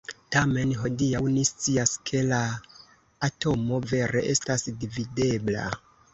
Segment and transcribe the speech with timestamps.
[0.35, 2.39] Tamen, hodiaŭ ni scias ke la
[3.29, 5.71] atomo vere estas dividebla.